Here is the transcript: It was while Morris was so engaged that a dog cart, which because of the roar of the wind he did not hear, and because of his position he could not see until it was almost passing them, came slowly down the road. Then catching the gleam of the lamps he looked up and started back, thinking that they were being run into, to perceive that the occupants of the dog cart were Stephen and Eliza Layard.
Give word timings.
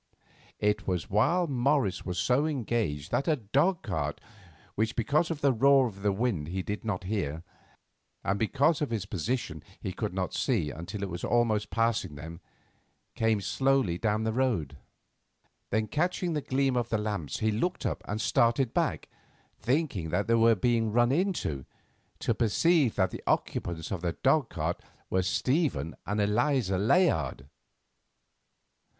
It 0.57 0.87
was 0.87 1.11
while 1.11 1.45
Morris 1.45 2.03
was 2.03 2.17
so 2.17 2.47
engaged 2.47 3.11
that 3.11 3.27
a 3.27 3.35
dog 3.35 3.83
cart, 3.83 4.19
which 4.73 4.95
because 4.95 5.29
of 5.29 5.41
the 5.41 5.53
roar 5.53 5.85
of 5.85 6.01
the 6.01 6.11
wind 6.11 6.47
he 6.47 6.63
did 6.63 6.83
not 6.83 7.03
hear, 7.03 7.43
and 8.23 8.39
because 8.39 8.81
of 8.81 8.89
his 8.89 9.05
position 9.05 9.61
he 9.79 9.93
could 9.93 10.11
not 10.11 10.33
see 10.33 10.71
until 10.71 11.03
it 11.03 11.09
was 11.11 11.23
almost 11.23 11.69
passing 11.69 12.15
them, 12.15 12.39
came 13.13 13.39
slowly 13.41 13.99
down 13.99 14.23
the 14.23 14.33
road. 14.33 14.75
Then 15.69 15.85
catching 15.85 16.33
the 16.33 16.41
gleam 16.41 16.75
of 16.75 16.89
the 16.89 16.97
lamps 16.97 17.37
he 17.37 17.51
looked 17.51 17.85
up 17.85 18.03
and 18.07 18.19
started 18.19 18.73
back, 18.73 19.07
thinking 19.59 20.09
that 20.09 20.25
they 20.25 20.33
were 20.33 20.55
being 20.55 20.91
run 20.91 21.11
into, 21.11 21.63
to 22.21 22.33
perceive 22.33 22.95
that 22.95 23.11
the 23.11 23.21
occupants 23.27 23.91
of 23.91 24.01
the 24.01 24.13
dog 24.13 24.49
cart 24.49 24.81
were 25.11 25.21
Stephen 25.21 25.95
and 26.07 26.19
Eliza 26.19 26.79
Layard. 26.79 27.47